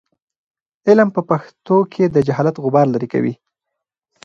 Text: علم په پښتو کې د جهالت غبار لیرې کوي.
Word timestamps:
علم 0.87 1.09
په 1.15 1.21
پښتو 1.29 1.77
کې 1.93 2.03
د 2.09 2.17
جهالت 2.27 2.55
غبار 2.63 2.85
لیرې 2.93 3.07
کوي. 3.13 3.33